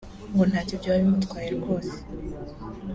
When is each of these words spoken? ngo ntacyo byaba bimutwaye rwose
ngo 0.33 0.43
ntacyo 0.49 0.75
byaba 0.81 0.97
bimutwaye 1.03 1.49
rwose 1.57 1.95